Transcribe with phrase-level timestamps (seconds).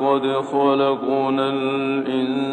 [0.00, 2.50] ولقد خلقنا الإنسان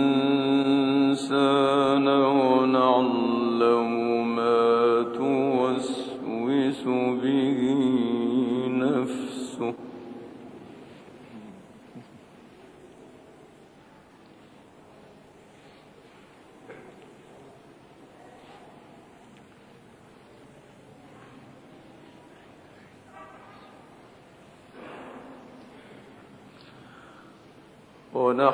[2.08, 3.92] ونعلم
[4.36, 6.84] ما توسوس
[7.24, 8.03] به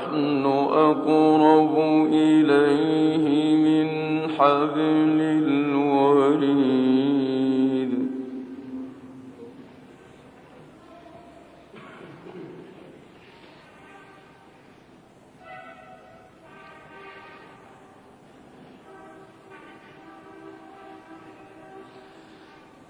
[0.09, 1.77] ونحن أقرب
[2.13, 3.88] إليه من
[4.32, 6.49] حبل الوريد.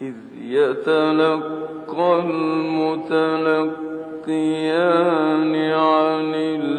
[0.02, 3.16] إذ يتلقى المتلقيان
[5.72, 6.79] عن اليمين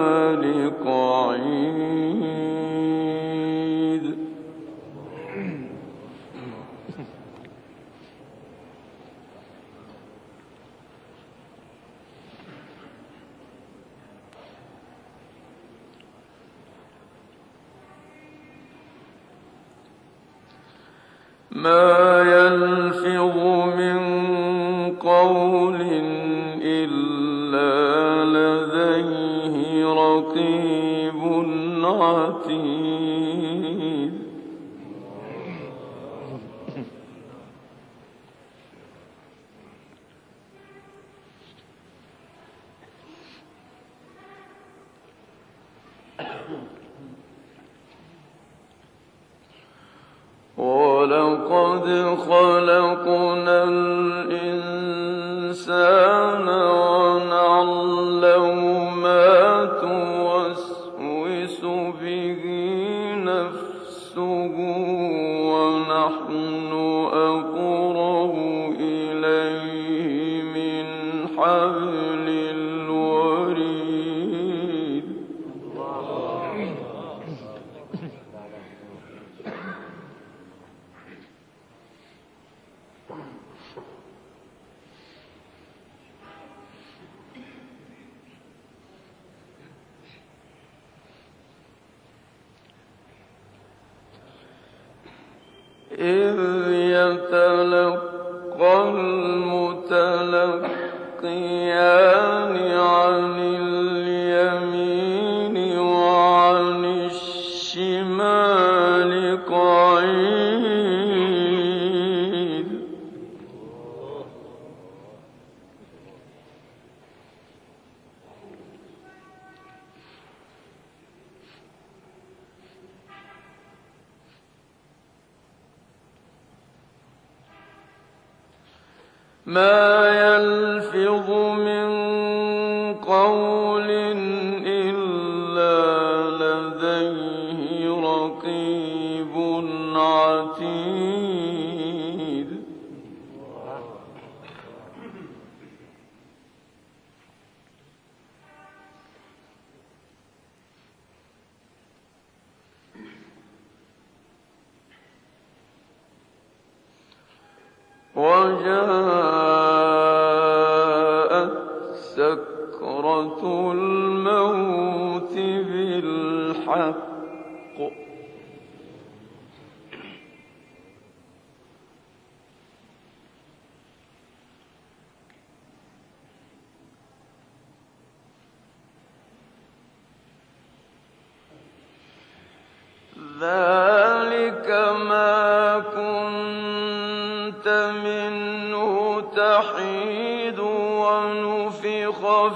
[51.49, 51.85] ولقد
[52.27, 52.60] خلقنا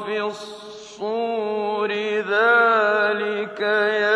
[0.06, 1.92] في الصور
[2.31, 3.59] ذلك
[4.01, 4.15] يوم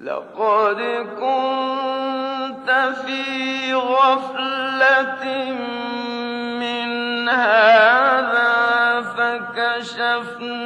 [0.00, 0.80] لقد
[1.20, 2.70] كنت
[3.06, 5.24] في غفلة
[6.60, 10.58] من هذا فكشفنا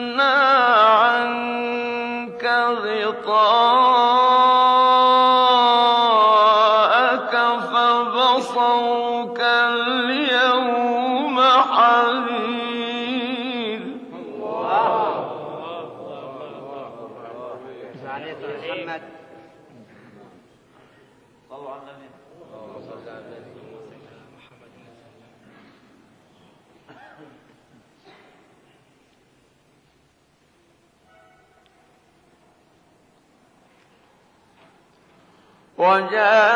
[35.92, 36.51] وجاءت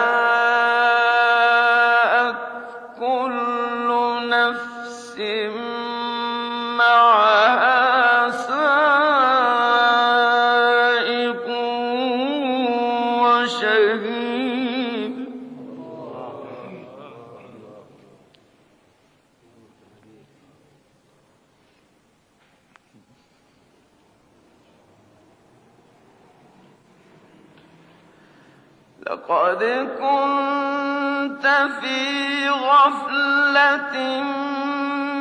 [29.29, 29.63] لقد
[29.99, 31.47] كنت
[31.81, 34.23] في غفلة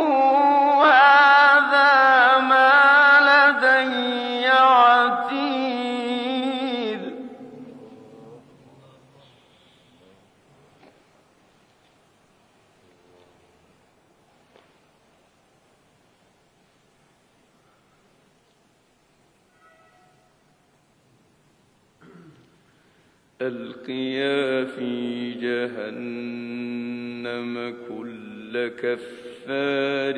[28.82, 30.18] كفار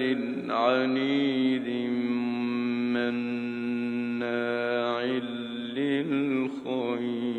[0.49, 1.67] عنيد
[2.93, 5.01] مناع
[5.77, 7.37] للخير.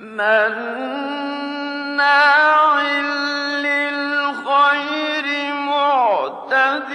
[0.00, 2.62] مناع
[3.64, 6.92] للخير معتد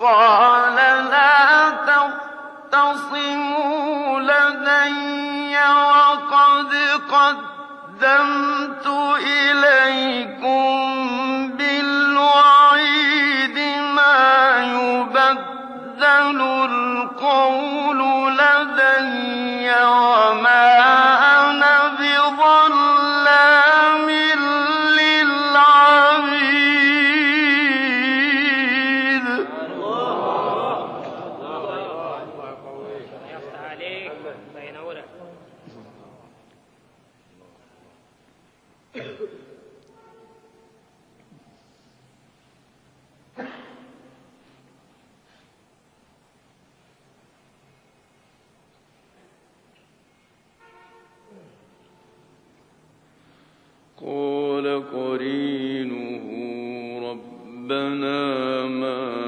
[0.00, 0.74] قال
[1.10, 1.70] لا
[2.72, 6.72] تختصموا لدي وقد
[7.10, 8.86] قدمت
[9.26, 10.78] إليكم
[11.56, 12.78] بالوعيد
[13.94, 18.07] ما يبدل القول
[58.68, 59.27] ما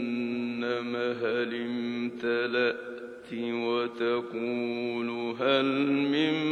[0.97, 2.93] هل امتلأت
[3.33, 5.09] وتقول
[5.41, 5.65] هل
[6.13, 6.52] من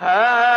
[0.00, 0.47] Ha!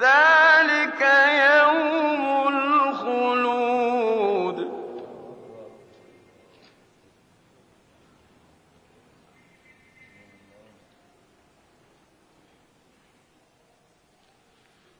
[0.00, 1.00] ذلك
[1.56, 3.78] يوم الخلود.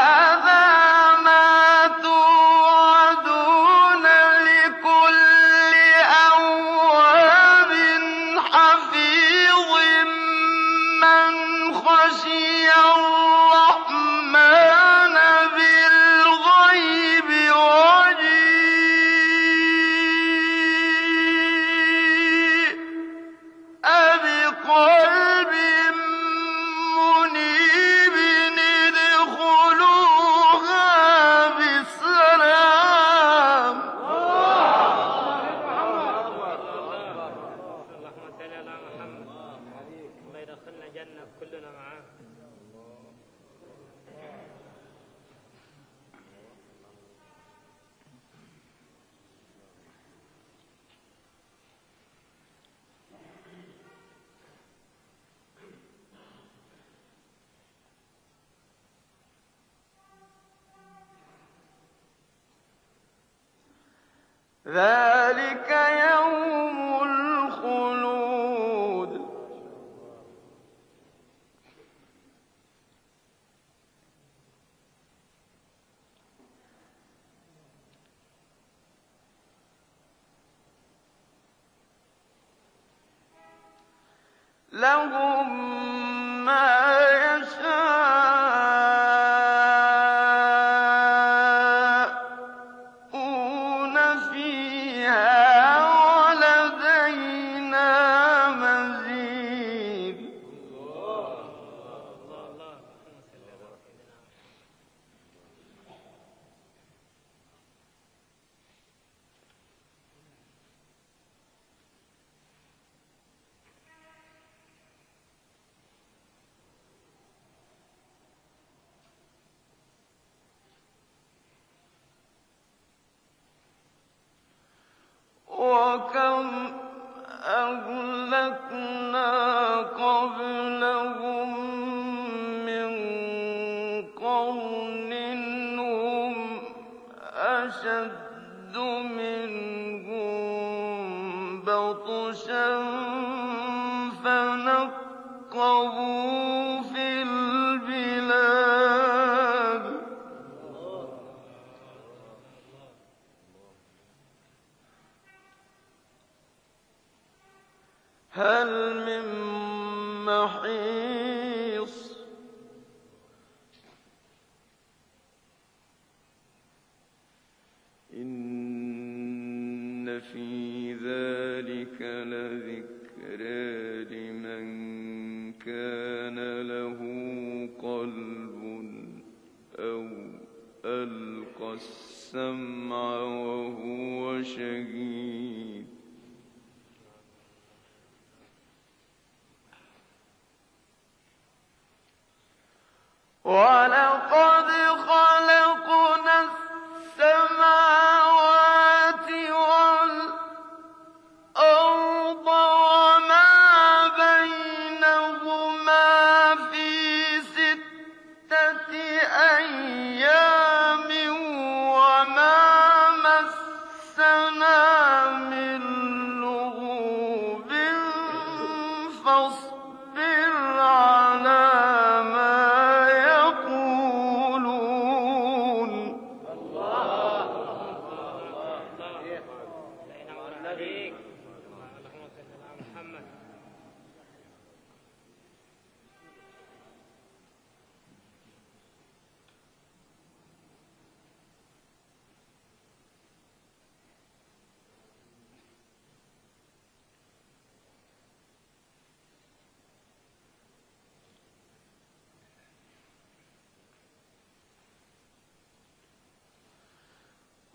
[41.14, 42.04] الجنة كلنا معاه.
[64.66, 65.73] ذلك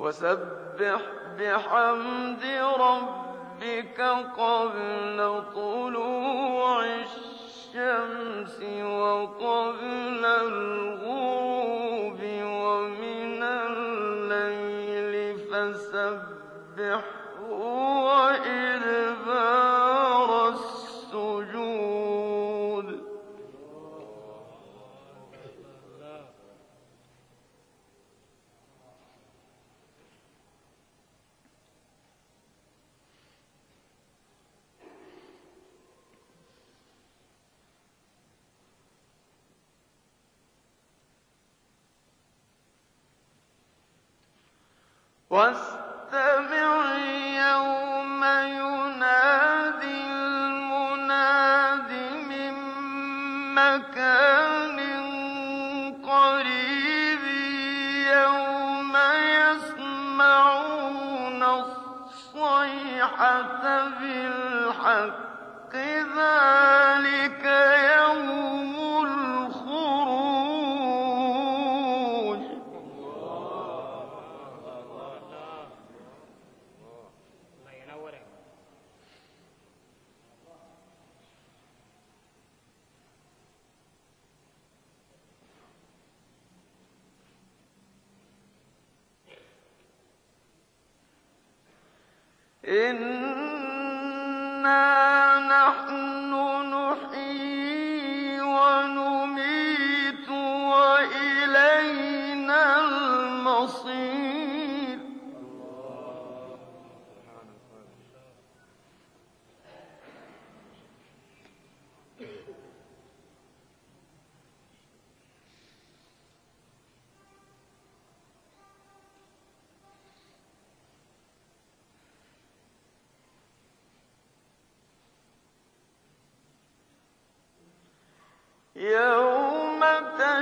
[0.09, 1.01] وسبح
[1.39, 2.43] بحمد
[2.79, 4.01] ربك
[4.37, 11.38] قبل طلوع الشمس وقبل الغروب.
[53.79, 54.88] مكان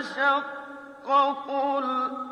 [0.07, 2.26] تشقق الأرض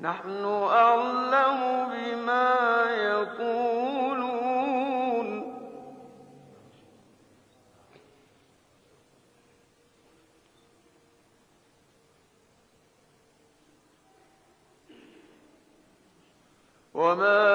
[0.00, 4.28] نحن أعلم بما يقولون.
[16.94, 17.47] وما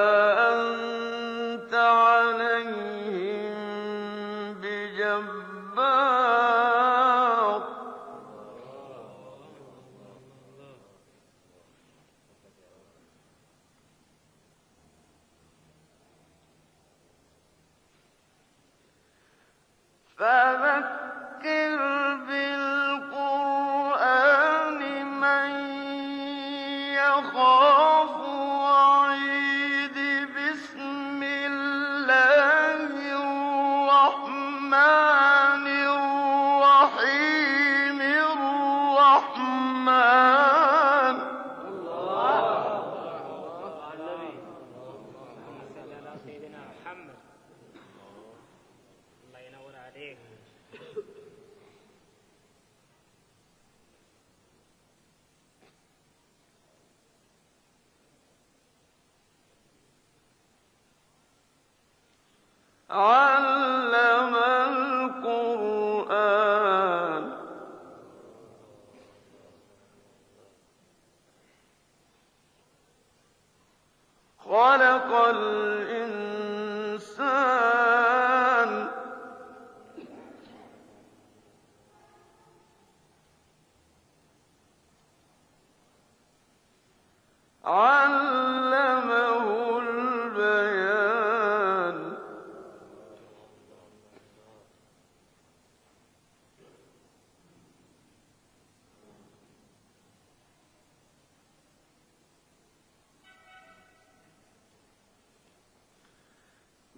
[34.74, 35.23] مَا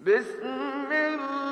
[0.06, 1.45] بسم الله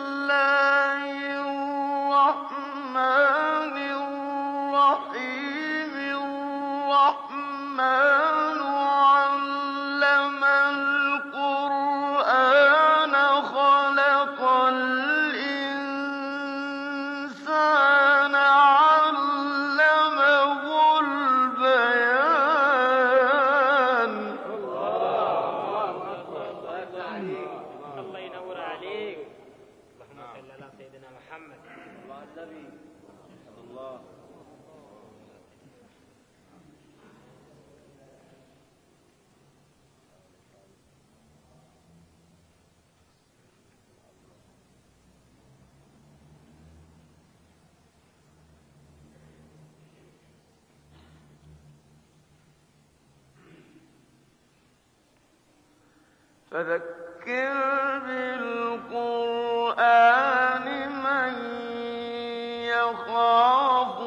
[62.84, 63.98] يخاف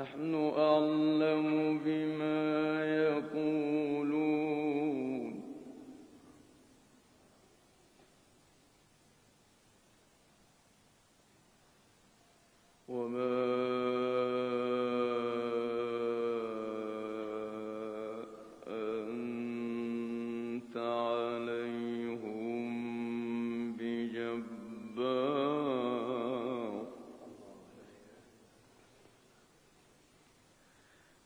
[0.00, 0.34] نحن